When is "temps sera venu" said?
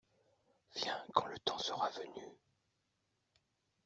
1.37-2.25